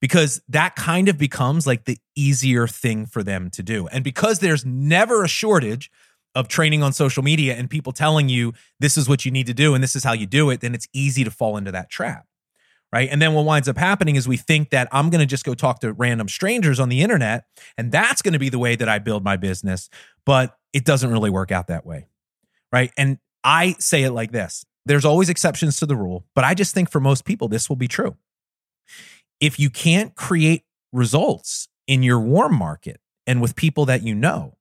Because 0.00 0.40
that 0.48 0.76
kind 0.76 1.08
of 1.08 1.18
becomes 1.18 1.66
like 1.66 1.84
the 1.84 1.98
easier 2.14 2.66
thing 2.66 3.04
for 3.04 3.22
them 3.22 3.50
to 3.50 3.62
do. 3.62 3.86
And 3.88 4.02
because 4.02 4.38
there's 4.38 4.64
never 4.64 5.24
a 5.24 5.28
shortage 5.28 5.90
of 6.34 6.48
training 6.48 6.82
on 6.82 6.92
social 6.92 7.22
media 7.22 7.54
and 7.54 7.68
people 7.68 7.92
telling 7.92 8.28
you 8.28 8.52
this 8.78 8.96
is 8.96 9.08
what 9.08 9.24
you 9.24 9.30
need 9.30 9.46
to 9.46 9.54
do 9.54 9.74
and 9.74 9.82
this 9.82 9.96
is 9.96 10.04
how 10.04 10.12
you 10.12 10.26
do 10.26 10.50
it, 10.50 10.60
then 10.60 10.74
it's 10.74 10.86
easy 10.92 11.24
to 11.24 11.30
fall 11.30 11.56
into 11.56 11.72
that 11.72 11.90
trap. 11.90 12.26
Right. 12.92 13.08
And 13.08 13.22
then 13.22 13.34
what 13.34 13.44
winds 13.44 13.68
up 13.68 13.76
happening 13.76 14.16
is 14.16 14.26
we 14.26 14.36
think 14.36 14.70
that 14.70 14.88
I'm 14.90 15.10
going 15.10 15.20
to 15.20 15.26
just 15.26 15.44
go 15.44 15.54
talk 15.54 15.78
to 15.80 15.92
random 15.92 16.28
strangers 16.28 16.80
on 16.80 16.88
the 16.88 17.02
internet 17.02 17.44
and 17.78 17.92
that's 17.92 18.20
going 18.20 18.32
to 18.32 18.38
be 18.40 18.48
the 18.48 18.58
way 18.58 18.74
that 18.74 18.88
I 18.88 18.98
build 18.98 19.22
my 19.22 19.36
business. 19.36 19.88
But 20.26 20.56
it 20.72 20.84
doesn't 20.84 21.10
really 21.10 21.30
work 21.30 21.52
out 21.52 21.68
that 21.68 21.86
way. 21.86 22.08
Right. 22.72 22.90
And 22.96 23.18
I 23.44 23.76
say 23.78 24.02
it 24.02 24.10
like 24.10 24.32
this 24.32 24.64
there's 24.86 25.04
always 25.04 25.28
exceptions 25.28 25.76
to 25.76 25.86
the 25.86 25.96
rule, 25.96 26.24
but 26.34 26.44
I 26.44 26.54
just 26.54 26.74
think 26.74 26.90
for 26.90 27.00
most 27.00 27.24
people, 27.24 27.48
this 27.48 27.68
will 27.68 27.76
be 27.76 27.88
true. 27.88 28.16
If 29.38 29.58
you 29.58 29.70
can't 29.70 30.14
create 30.14 30.64
results 30.92 31.68
in 31.86 32.02
your 32.02 32.18
warm 32.18 32.54
market 32.54 33.00
and 33.26 33.40
with 33.40 33.56
people 33.56 33.84
that 33.86 34.02
you 34.02 34.14
know, 34.14 34.56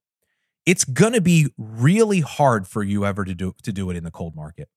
it's 0.69 0.85
going 0.85 1.13
to 1.13 1.21
be 1.21 1.51
really 1.57 2.19
hard 2.19 2.67
for 2.67 2.83
you 2.83 3.03
ever 3.03 3.25
to 3.25 3.33
do, 3.33 3.55
to 3.63 3.71
do 3.71 3.89
it 3.89 3.97
in 3.97 4.03
the 4.03 4.11
cold 4.11 4.35
market. 4.35 4.69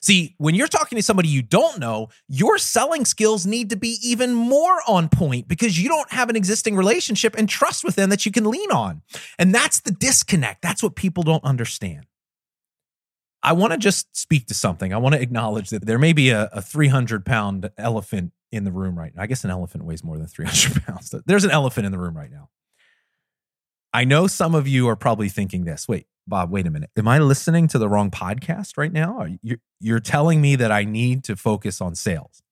See, 0.00 0.34
when 0.38 0.56
you're 0.56 0.66
talking 0.66 0.96
to 0.96 1.02
somebody 1.04 1.28
you 1.28 1.40
don't 1.40 1.78
know, 1.78 2.08
your 2.26 2.58
selling 2.58 3.04
skills 3.04 3.46
need 3.46 3.70
to 3.70 3.76
be 3.76 3.96
even 4.02 4.34
more 4.34 4.80
on 4.88 5.08
point 5.08 5.46
because 5.46 5.80
you 5.80 5.88
don't 5.88 6.10
have 6.10 6.28
an 6.28 6.34
existing 6.34 6.74
relationship 6.74 7.36
and 7.38 7.48
trust 7.48 7.84
with 7.84 7.94
them 7.94 8.10
that 8.10 8.26
you 8.26 8.32
can 8.32 8.50
lean 8.50 8.72
on. 8.72 9.02
And 9.38 9.54
that's 9.54 9.78
the 9.82 9.92
disconnect. 9.92 10.62
That's 10.62 10.82
what 10.82 10.96
people 10.96 11.22
don't 11.22 11.44
understand. 11.44 12.06
I 13.40 13.52
want 13.52 13.72
to 13.72 13.78
just 13.78 14.16
speak 14.16 14.46
to 14.46 14.54
something. 14.54 14.92
I 14.92 14.96
want 14.96 15.14
to 15.14 15.22
acknowledge 15.22 15.70
that 15.70 15.86
there 15.86 16.00
may 16.00 16.12
be 16.12 16.30
a, 16.30 16.48
a 16.52 16.60
300 16.60 17.24
pound 17.24 17.70
elephant 17.78 18.32
in 18.50 18.64
the 18.64 18.72
room 18.72 18.98
right 18.98 19.14
now. 19.14 19.22
I 19.22 19.28
guess 19.28 19.44
an 19.44 19.50
elephant 19.50 19.84
weighs 19.84 20.02
more 20.02 20.18
than 20.18 20.26
300 20.26 20.84
pounds. 20.86 21.14
There's 21.24 21.44
an 21.44 21.52
elephant 21.52 21.86
in 21.86 21.92
the 21.92 21.98
room 21.98 22.16
right 22.16 22.32
now. 22.32 22.48
I 23.96 24.04
know 24.04 24.26
some 24.26 24.54
of 24.54 24.68
you 24.68 24.90
are 24.90 24.94
probably 24.94 25.30
thinking 25.30 25.64
this. 25.64 25.88
Wait, 25.88 26.06
Bob, 26.26 26.50
wait 26.50 26.66
a 26.66 26.70
minute. 26.70 26.90
Am 26.98 27.08
I 27.08 27.18
listening 27.18 27.66
to 27.68 27.78
the 27.78 27.88
wrong 27.88 28.10
podcast 28.10 28.76
right 28.76 28.92
now? 28.92 29.26
You're, 29.40 29.56
you're 29.80 30.00
telling 30.00 30.42
me 30.42 30.54
that 30.56 30.70
I 30.70 30.84
need 30.84 31.24
to 31.24 31.34
focus 31.34 31.80
on 31.80 31.94
sales 31.94 32.42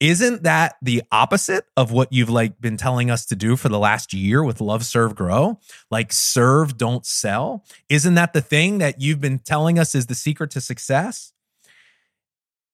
isn't 0.00 0.42
that 0.44 0.76
the 0.82 1.02
opposite 1.10 1.64
of 1.76 1.92
what 1.92 2.12
you've 2.12 2.28
like 2.28 2.60
been 2.60 2.76
telling 2.76 3.08
us 3.08 3.26
to 3.26 3.36
do 3.36 3.56
for 3.56 3.68
the 3.68 3.78
last 3.78 4.12
year 4.12 4.42
with 4.44 4.60
love 4.60 4.84
serve 4.84 5.14
grow 5.16 5.58
like 5.90 6.12
serve 6.12 6.76
don't 6.76 7.04
sell 7.04 7.64
isn't 7.88 8.14
that 8.14 8.32
the 8.32 8.40
thing 8.40 8.78
that 8.78 9.00
you've 9.00 9.20
been 9.20 9.40
telling 9.40 9.76
us 9.76 9.96
is 9.96 10.06
the 10.06 10.14
secret 10.14 10.52
to 10.52 10.60
success 10.60 11.32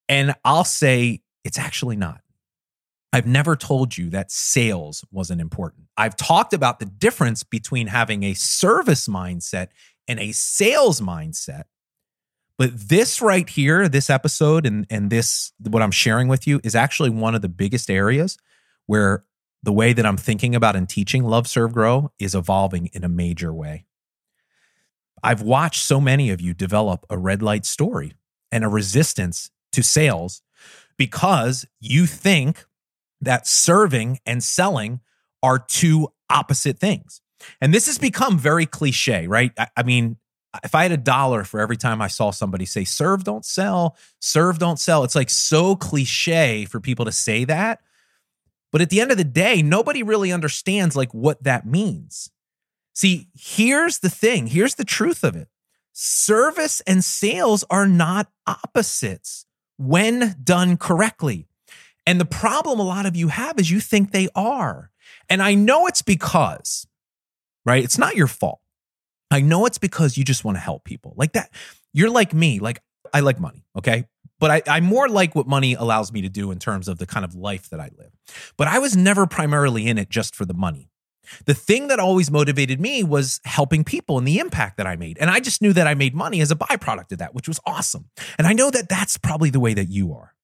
and 0.07 0.35
i'll 0.45 0.65
say 0.65 1.23
it's 1.45 1.59
actually 1.59 1.97
not 1.97 2.21
i've 3.15 3.27
never 3.27 3.57
told 3.57 3.97
you 3.97 4.11
that 4.11 4.31
sales 4.31 5.05
wasn't 5.11 5.41
important 5.41 5.87
i've 5.97 6.17
talked 6.17 6.53
about 6.53 6.79
the 6.79 6.87
difference 6.87 7.43
between 7.43 7.87
having 7.87 8.23
a 8.23 8.35
service 8.35 9.09
mindset 9.09 9.69
and 10.07 10.21
a 10.21 10.33
sales 10.33 11.01
mindset 11.01 11.65
but 12.57 12.89
this 12.89 13.21
right 13.21 13.49
here, 13.49 13.89
this 13.89 14.09
episode 14.09 14.65
and 14.67 14.87
and 14.89 15.11
this 15.11 15.53
what 15.59 15.83
I'm 15.83 15.91
sharing 15.91 16.29
with 16.29 16.47
you 16.47 16.61
is 16.63 16.75
actually 16.75 17.11
one 17.11 17.35
of 17.35 17.43
the 17.43 17.49
biggest 17.49 17.91
areas 17.91 18.39
where 18.87 19.25
the 19.63 19.73
way 19.73 19.93
that 19.93 20.07
I'm 20.07 20.17
thinking 20.17 20.55
about 20.55 20.77
and 20.77 20.89
teaching 20.89 21.25
Love 21.25 21.49
Serve 21.49 21.73
Grow 21.73 22.13
is 22.19 22.35
evolving 22.35 22.91
in 22.93 23.03
a 23.03 23.09
major 23.09 23.53
way. 23.53 23.87
I've 25.23 25.43
watched 25.43 25.83
so 25.83 26.01
many 26.01 26.31
of 26.31 26.41
you 26.41 26.53
develop 26.53 27.07
a 27.09 27.19
red 27.19 27.43
light 27.43 27.65
story 27.65 28.13
and 28.53 28.63
a 28.63 28.69
resistance 28.69 29.51
to 29.73 29.83
sales 29.83 30.43
because 30.97 31.67
you 31.81 32.07
think 32.07 32.67
that 33.21 33.47
serving 33.47 34.21
and 34.27 34.43
selling 34.43 35.01
are 35.43 35.59
two 35.59 36.09
opposite 36.31 36.79
things. 36.79 37.21
And 37.61 37.73
this 37.73 37.87
has 37.87 37.99
become 37.99 38.39
very 38.39 38.67
cliche, 38.67 39.27
right? 39.27 39.53
I, 39.59 39.69
I 39.77 39.83
mean, 39.83 40.17
if 40.63 40.75
I 40.75 40.83
had 40.83 40.93
a 40.93 40.97
dollar 40.97 41.45
for 41.45 41.61
every 41.61 41.77
time 41.77 42.01
I 42.01 42.07
saw 42.07 42.31
somebody 42.31 42.65
say, 42.65 42.85
serve, 42.85 43.25
don't 43.25 43.45
sell, 43.45 43.97
serve, 44.21 44.59
don't 44.59 44.79
sell, 44.79 45.05
it's 45.05 45.17
like 45.17 45.31
so 45.31 45.75
cliche 45.75 46.65
for 46.65 46.81
people 46.81 47.05
to 47.05 47.13
say 47.13 47.45
that. 47.45 47.81
But 48.71 48.81
at 48.81 48.91
the 48.91 49.01
end 49.01 49.11
of 49.11 49.17
the 49.17 49.25
day, 49.25 49.63
nobody 49.63 50.03
really 50.03 50.33
understands 50.33 50.97
like 50.97 51.13
what 51.13 51.43
that 51.45 51.67
means. 51.67 52.31
See, 52.93 53.29
here's 53.35 53.99
the 53.99 54.11
thing 54.11 54.49
here's 54.49 54.77
the 54.77 54.85
truth 54.85 55.25
of 55.25 55.37
it 55.37 55.49
service 55.93 56.81
and 56.87 57.05
sales 57.05 57.65
are 57.71 57.87
not 57.87 58.31
opposites 58.47 59.47
when 59.77 60.37
done 60.43 60.77
correctly. 60.77 61.49
And 62.07 62.21
the 62.21 62.25
problem 62.25 62.79
a 62.79 62.83
lot 62.83 63.07
of 63.07 63.17
you 63.17 63.29
have 63.29 63.59
is 63.59 63.71
you 63.71 63.81
think 63.81 64.13
they 64.13 64.29
are. 64.35 64.91
And 65.29 65.43
I 65.43 65.55
know 65.55 65.87
it's 65.87 66.03
because, 66.03 66.87
right? 67.65 67.83
It's 67.83 67.99
not 67.99 68.17
your 68.17 68.27
fault. 68.27 68.61
I 69.31 69.41
know 69.41 69.67
it's 69.67 69.79
because 69.79 70.17
you 70.17 70.25
just 70.25 70.45
want 70.45 70.57
to 70.57 70.61
help 70.61 70.85
people 70.85 71.15
like 71.17 71.33
that. 71.33 71.51
You're 71.93 72.11
like 72.11 72.35
me. 72.35 72.59
Like 72.61 72.83
I 73.13 73.21
like 73.21 73.41
money. 73.41 73.65
Okay. 73.77 74.05
But 74.39 74.51
I, 74.51 74.77
I 74.77 74.81
more 74.81 75.09
like 75.09 75.35
what 75.35 75.47
money 75.47 75.75
allows 75.75 76.13
me 76.13 76.21
to 76.23 76.29
do 76.29 76.51
in 76.51 76.59
terms 76.59 76.89
of 76.89 76.99
the 76.99 77.07
kind 77.07 77.25
of 77.25 77.35
life 77.35 77.71
that 77.71 77.81
I 77.81 77.91
live. 77.97 78.11
But 78.57 78.69
I 78.69 78.79
was 78.79 78.97
never 78.97 79.27
primarily 79.27 79.87
in 79.87 79.97
it 79.97 80.11
just 80.11 80.35
for 80.35 80.45
the 80.45 80.55
money. 80.55 80.91
The 81.47 81.55
thing 81.55 81.89
that 81.89 81.99
always 81.99 82.31
motivated 82.31 82.81
me 82.81 83.03
was 83.03 83.41
helping 83.45 83.83
people 83.83 84.19
and 84.19 84.29
the 84.29 84.39
impact 84.39 84.77
that 84.77 84.87
I 84.87 84.97
made. 84.97 85.17
And 85.19 85.31
I 85.31 85.41
just 85.41 85.63
knew 85.63 85.73
that 85.73 85.87
I 85.87 85.95
made 85.95 86.15
money 86.15 86.43
as 86.43 86.51
a 86.51 86.57
byproduct 86.57 87.13
of 87.13 87.19
that, 87.19 87.35
which 87.35 87.49
was 87.49 87.59
awesome. 87.65 88.11
And 88.37 88.47
I 88.47 88.53
know 88.53 88.71
that 88.71 88.91
that's 88.91 89.17
probably 89.17 89.49
the 89.49 89.61
way 89.61 89.73
that 89.73 89.89
you 89.89 90.13
are 90.13 90.35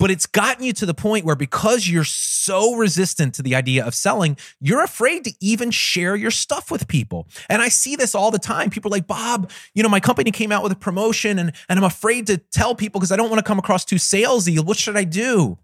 but 0.00 0.10
it's 0.10 0.24
gotten 0.24 0.64
you 0.64 0.72
to 0.72 0.86
the 0.86 0.94
point 0.94 1.26
where 1.26 1.36
because 1.36 1.86
you're 1.86 2.04
so 2.04 2.74
resistant 2.74 3.34
to 3.34 3.42
the 3.42 3.54
idea 3.54 3.84
of 3.84 3.94
selling, 3.94 4.38
you're 4.58 4.82
afraid 4.82 5.24
to 5.24 5.32
even 5.40 5.70
share 5.70 6.16
your 6.16 6.30
stuff 6.30 6.70
with 6.70 6.88
people. 6.88 7.28
And 7.50 7.60
I 7.60 7.68
see 7.68 7.96
this 7.96 8.14
all 8.14 8.30
the 8.30 8.38
time. 8.38 8.70
People 8.70 8.90
are 8.90 8.96
like, 8.96 9.06
Bob, 9.06 9.50
you 9.74 9.82
know, 9.82 9.90
my 9.90 10.00
company 10.00 10.30
came 10.30 10.52
out 10.52 10.62
with 10.62 10.72
a 10.72 10.76
promotion 10.76 11.38
and, 11.38 11.52
and 11.68 11.78
I'm 11.78 11.84
afraid 11.84 12.26
to 12.28 12.38
tell 12.38 12.74
people 12.74 12.98
because 12.98 13.12
I 13.12 13.16
don't 13.16 13.28
want 13.28 13.40
to 13.40 13.44
come 13.46 13.58
across 13.58 13.84
too 13.84 13.96
salesy. 13.96 14.58
What 14.58 14.78
should 14.78 14.96
I 14.96 15.04
do? 15.04 15.58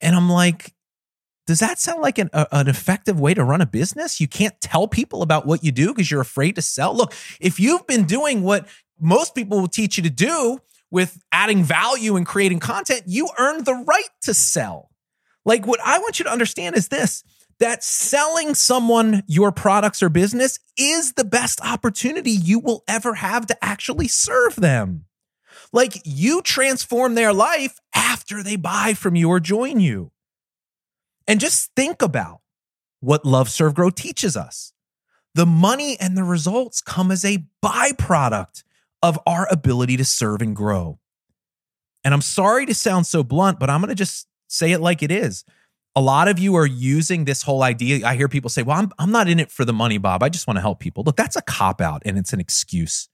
And 0.00 0.16
I'm 0.16 0.30
like, 0.30 0.72
does 1.46 1.58
that 1.58 1.78
sound 1.78 2.00
like 2.00 2.16
an, 2.16 2.30
a, 2.32 2.46
an 2.52 2.68
effective 2.68 3.20
way 3.20 3.34
to 3.34 3.44
run 3.44 3.60
a 3.60 3.66
business? 3.66 4.18
You 4.18 4.28
can't 4.28 4.58
tell 4.62 4.88
people 4.88 5.20
about 5.20 5.44
what 5.44 5.62
you 5.62 5.72
do 5.72 5.88
because 5.88 6.10
you're 6.10 6.22
afraid 6.22 6.54
to 6.54 6.62
sell. 6.62 6.96
Look, 6.96 7.12
if 7.38 7.60
you've 7.60 7.86
been 7.86 8.04
doing 8.04 8.42
what 8.42 8.66
most 8.98 9.34
people 9.34 9.60
will 9.60 9.68
teach 9.68 9.98
you 9.98 10.02
to 10.04 10.10
do, 10.10 10.60
with 10.90 11.22
adding 11.32 11.62
value 11.64 12.16
and 12.16 12.26
creating 12.26 12.60
content, 12.60 13.02
you 13.06 13.28
earn 13.38 13.64
the 13.64 13.74
right 13.74 14.08
to 14.22 14.34
sell. 14.34 14.90
Like, 15.44 15.66
what 15.66 15.80
I 15.84 15.98
want 15.98 16.18
you 16.18 16.24
to 16.24 16.32
understand 16.32 16.76
is 16.76 16.88
this 16.88 17.24
that 17.60 17.82
selling 17.82 18.54
someone 18.54 19.24
your 19.26 19.50
products 19.50 20.00
or 20.00 20.08
business 20.08 20.60
is 20.76 21.14
the 21.14 21.24
best 21.24 21.60
opportunity 21.60 22.30
you 22.30 22.60
will 22.60 22.84
ever 22.86 23.14
have 23.14 23.46
to 23.48 23.64
actually 23.64 24.06
serve 24.06 24.54
them. 24.54 25.06
Like, 25.72 26.00
you 26.04 26.40
transform 26.40 27.14
their 27.14 27.32
life 27.32 27.80
after 27.94 28.42
they 28.42 28.56
buy 28.56 28.94
from 28.94 29.16
you 29.16 29.28
or 29.28 29.40
join 29.40 29.80
you. 29.80 30.12
And 31.26 31.40
just 31.40 31.74
think 31.74 32.00
about 32.00 32.40
what 33.00 33.24
Love 33.24 33.50
Serve 33.50 33.74
Grow 33.74 33.90
teaches 33.90 34.36
us. 34.36 34.72
The 35.34 35.46
money 35.46 35.98
and 36.00 36.16
the 36.16 36.24
results 36.24 36.80
come 36.80 37.10
as 37.10 37.24
a 37.24 37.44
byproduct 37.62 38.62
of 39.02 39.18
our 39.26 39.46
ability 39.50 39.96
to 39.96 40.04
serve 40.04 40.42
and 40.42 40.54
grow. 40.54 40.98
And 42.04 42.14
I'm 42.14 42.22
sorry 42.22 42.66
to 42.66 42.74
sound 42.74 43.06
so 43.06 43.22
blunt, 43.22 43.58
but 43.58 43.70
I'm 43.70 43.80
going 43.80 43.88
to 43.88 43.94
just 43.94 44.26
say 44.48 44.72
it 44.72 44.80
like 44.80 45.02
it 45.02 45.10
is. 45.10 45.44
A 45.96 46.00
lot 46.00 46.28
of 46.28 46.38
you 46.38 46.54
are 46.54 46.66
using 46.66 47.24
this 47.24 47.42
whole 47.42 47.62
idea. 47.62 48.06
I 48.06 48.14
hear 48.14 48.28
people 48.28 48.50
say, 48.50 48.62
Well, 48.62 48.78
I'm, 48.78 48.92
I'm 48.98 49.10
not 49.10 49.28
in 49.28 49.40
it 49.40 49.50
for 49.50 49.64
the 49.64 49.72
money, 49.72 49.98
Bob. 49.98 50.22
I 50.22 50.28
just 50.28 50.46
want 50.46 50.56
to 50.56 50.60
help 50.60 50.78
people. 50.78 51.02
Look, 51.04 51.16
that's 51.16 51.36
a 51.36 51.42
cop 51.42 51.80
out 51.80 52.02
and 52.04 52.16
it's 52.16 52.32
an 52.32 52.40
excuse. 52.40 53.08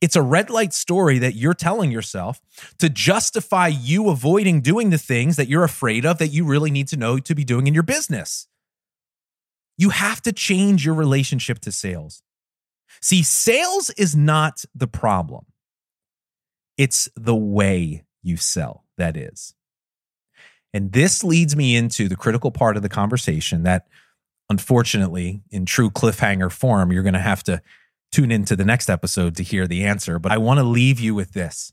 It's 0.00 0.16
a 0.16 0.22
red 0.22 0.50
light 0.50 0.72
story 0.72 1.18
that 1.18 1.34
you're 1.34 1.54
telling 1.54 1.90
yourself 1.90 2.40
to 2.78 2.88
justify 2.88 3.68
you 3.68 4.08
avoiding 4.08 4.60
doing 4.60 4.90
the 4.90 4.98
things 4.98 5.36
that 5.36 5.48
you're 5.48 5.64
afraid 5.64 6.04
of 6.04 6.18
that 6.18 6.28
you 6.28 6.44
really 6.44 6.70
need 6.70 6.88
to 6.88 6.96
know 6.96 7.18
to 7.18 7.34
be 7.34 7.44
doing 7.44 7.66
in 7.66 7.74
your 7.74 7.82
business. 7.82 8.48
You 9.78 9.90
have 9.90 10.22
to 10.22 10.32
change 10.32 10.84
your 10.84 10.94
relationship 10.94 11.58
to 11.60 11.72
sales. 11.72 12.22
See, 13.00 13.22
sales 13.22 13.90
is 13.90 14.16
not 14.16 14.64
the 14.74 14.86
problem, 14.86 15.46
it's 16.76 17.08
the 17.16 17.36
way 17.36 18.04
you 18.22 18.36
sell, 18.36 18.84
that 18.98 19.16
is. 19.16 19.54
And 20.74 20.92
this 20.92 21.24
leads 21.24 21.56
me 21.56 21.74
into 21.74 22.08
the 22.08 22.16
critical 22.16 22.50
part 22.50 22.76
of 22.76 22.82
the 22.82 22.88
conversation 22.88 23.62
that, 23.62 23.86
unfortunately, 24.50 25.42
in 25.50 25.64
true 25.64 25.90
cliffhanger 25.90 26.52
form, 26.52 26.92
you're 26.92 27.02
going 27.02 27.14
to 27.14 27.18
have 27.20 27.42
to 27.44 27.62
tune 28.12 28.30
into 28.30 28.56
the 28.56 28.64
next 28.64 28.90
episode 28.90 29.36
to 29.36 29.42
hear 29.42 29.66
the 29.66 29.84
answer. 29.84 30.18
But 30.18 30.32
I 30.32 30.38
want 30.38 30.58
to 30.58 30.64
leave 30.64 31.00
you 31.00 31.14
with 31.14 31.32
this 31.32 31.72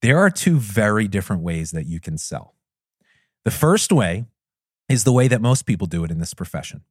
there 0.00 0.18
are 0.18 0.30
two 0.30 0.58
very 0.58 1.08
different 1.08 1.42
ways 1.42 1.72
that 1.72 1.86
you 1.86 2.00
can 2.00 2.18
sell. 2.18 2.54
The 3.44 3.50
first 3.50 3.90
way 3.90 4.26
is 4.88 5.04
the 5.04 5.12
way 5.12 5.28
that 5.28 5.40
most 5.40 5.66
people 5.66 5.86
do 5.86 6.04
it 6.04 6.10
in 6.10 6.18
this 6.18 6.34
profession. 6.34 6.82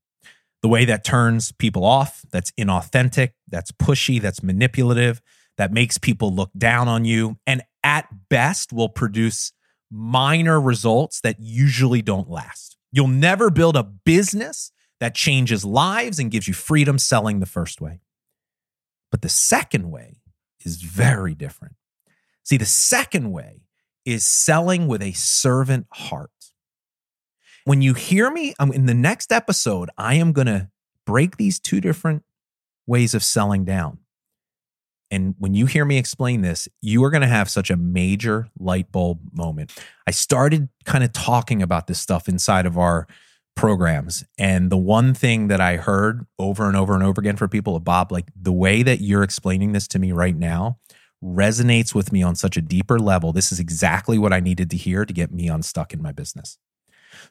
The 0.62 0.68
way 0.68 0.86
that 0.86 1.04
turns 1.04 1.52
people 1.52 1.86
off, 1.86 2.26
that's 2.32 2.52
inauthentic, 2.52 3.32
that's 3.48 3.72
pushy, 3.72 4.20
that's 4.22 4.42
manipulative, 4.42 5.22
that 5.58 5.72
makes 5.72 5.98
people 5.98 6.34
look 6.34 6.52
down 6.58 6.88
on 6.88 7.06
you, 7.06 7.38
and 7.46 7.62
at 7.84 8.08
best 8.30 8.74
will 8.74 8.90
produce 8.90 9.52
minor 9.92 10.60
results 10.60 11.22
that 11.22 11.38
usually 11.40 12.02
don't 12.02 12.30
last. 12.30 12.78
You'll 12.92 13.08
never 13.08 13.50
build 13.50 13.76
a 13.76 13.84
business 13.84 14.72
that 15.00 15.16
changes 15.16 15.64
lives 15.64 16.20
and 16.20 16.32
gives 16.32 16.48
you 16.48 16.54
freedom 16.54 16.98
selling 16.98 17.40
the 17.40 17.46
first 17.46 17.80
way. 17.80 18.02
But 19.12 19.22
the 19.22 19.30
second 19.30 19.92
way 19.92 20.22
is 20.66 20.82
very 20.82 21.36
different. 21.36 21.76
See, 22.44 22.58
the 22.58 22.66
second 22.66 23.32
way 23.32 23.62
is 24.06 24.26
selling 24.26 24.88
with 24.88 25.02
a 25.02 25.12
servant 25.14 25.88
heart. 25.92 26.32
When 27.67 27.81
you 27.81 27.95
hear 27.95 28.31
me 28.31 28.53
um, 28.59 28.71
in 28.71 28.86
the 28.86 28.93
next 28.93 29.29
episode, 29.29 29.89
I 29.97 30.13
am 30.13 30.31
going 30.31 30.47
to 30.47 30.69
break 31.05 31.36
these 31.36 31.59
two 31.59 31.81
different 31.81 32.24
ways 32.86 33.13
of 33.13 33.21
selling 33.21 33.65
down. 33.65 33.97
And 35.12 35.36
when 35.38 35.53
you 35.53 35.65
hear 35.65 35.83
me 35.83 35.97
explain 35.97 36.43
this, 36.43 36.69
you 36.79 37.03
are 37.03 37.09
going 37.09 37.24
to 37.24 37.27
have 37.27 37.50
such 37.50 37.69
a 37.69 37.75
major 37.75 38.47
light 38.57 38.89
bulb 38.89 39.19
moment. 39.33 39.74
I 40.07 40.12
started 40.12 40.69
kind 40.86 41.03
of 41.03 41.12
talking 41.12 41.62
about 41.62 41.88
this 41.88 42.00
stuff 42.00 42.29
inside 42.29 42.65
of 42.65 42.77
our 42.77 43.05
programs. 43.57 44.24
And 44.38 44.69
the 44.69 44.77
one 44.77 45.13
thing 45.13 45.50
that 45.50 45.59
I 45.59 45.75
heard 45.75 46.25
over 46.39 46.69
and 46.69 46.77
over 46.77 46.93
and 46.93 47.03
over 47.03 47.19
again 47.19 47.36
for 47.36 47.50
people, 47.50 47.77
Bob, 47.81 48.13
like 48.13 48.29
the 48.33 48.53
way 48.53 48.81
that 48.81 49.01
you're 49.01 49.24
explaining 49.24 49.74
this 49.74 49.89
to 49.89 50.00
me 50.00 50.13
right 50.13 50.38
now 50.38 50.79
resonates 51.21 51.93
with 51.93 52.13
me 52.13 52.24
on 52.24 52.36
such 52.36 52.55
a 52.55 52.62
deeper 52.62 52.97
level. 52.97 53.33
This 53.33 53.51
is 53.51 53.59
exactly 53.59 54.17
what 54.17 54.31
I 54.31 54.39
needed 54.39 54.69
to 54.69 54.77
hear 54.77 55.03
to 55.03 55.13
get 55.13 55.33
me 55.33 55.50
unstuck 55.50 55.91
in 55.91 56.01
my 56.01 56.13
business. 56.13 56.57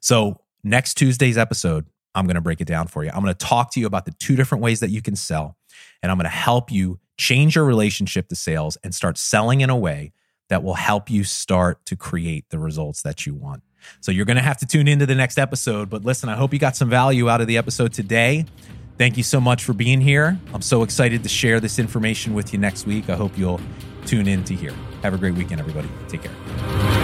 So, 0.00 0.40
next 0.64 0.94
Tuesday's 0.94 1.38
episode, 1.38 1.86
I'm 2.14 2.26
going 2.26 2.36
to 2.36 2.40
break 2.40 2.60
it 2.60 2.66
down 2.66 2.86
for 2.88 3.04
you. 3.04 3.10
I'm 3.10 3.22
going 3.22 3.34
to 3.34 3.46
talk 3.46 3.72
to 3.72 3.80
you 3.80 3.86
about 3.86 4.04
the 4.04 4.12
two 4.12 4.36
different 4.36 4.62
ways 4.62 4.80
that 4.80 4.90
you 4.90 5.02
can 5.02 5.16
sell, 5.16 5.56
and 6.02 6.10
I'm 6.10 6.18
going 6.18 6.24
to 6.24 6.30
help 6.30 6.72
you 6.72 6.98
change 7.18 7.56
your 7.56 7.64
relationship 7.64 8.28
to 8.28 8.36
sales 8.36 8.76
and 8.82 8.94
start 8.94 9.18
selling 9.18 9.60
in 9.60 9.70
a 9.70 9.76
way 9.76 10.12
that 10.48 10.62
will 10.62 10.74
help 10.74 11.10
you 11.10 11.24
start 11.24 11.84
to 11.86 11.96
create 11.96 12.44
the 12.50 12.58
results 12.58 13.02
that 13.02 13.26
you 13.26 13.34
want. 13.34 13.62
So 14.00 14.12
you're 14.12 14.24
going 14.24 14.36
to 14.36 14.42
have 14.42 14.58
to 14.58 14.66
tune 14.66 14.88
into 14.88 15.06
the 15.06 15.14
next 15.14 15.38
episode. 15.38 15.90
But 15.90 16.04
listen, 16.04 16.28
I 16.28 16.36
hope 16.36 16.52
you 16.52 16.58
got 16.58 16.76
some 16.76 16.90
value 16.90 17.28
out 17.28 17.40
of 17.40 17.46
the 17.46 17.56
episode 17.56 17.92
today. 17.92 18.44
Thank 18.98 19.16
you 19.16 19.22
so 19.22 19.40
much 19.40 19.64
for 19.64 19.72
being 19.72 20.00
here. 20.00 20.38
I'm 20.54 20.62
so 20.62 20.82
excited 20.82 21.22
to 21.22 21.28
share 21.28 21.60
this 21.60 21.78
information 21.78 22.34
with 22.34 22.52
you 22.52 22.58
next 22.58 22.86
week. 22.86 23.10
I 23.10 23.16
hope 23.16 23.36
you'll 23.36 23.60
tune 24.06 24.26
in 24.26 24.44
to 24.44 24.54
hear. 24.54 24.72
Have 25.02 25.14
a 25.14 25.18
great 25.18 25.34
weekend, 25.34 25.60
everybody. 25.60 25.88
Take 26.08 26.22
care. 26.22 26.95